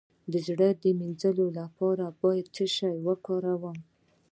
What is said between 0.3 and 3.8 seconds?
د زړه د مینځلو لپاره باید څه شی وکاروم؟